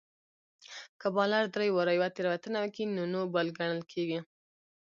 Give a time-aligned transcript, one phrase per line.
[0.99, 4.19] که بالر درې واري يوه تېروتنه وکي؛ نو نو بال ګڼل کیږي.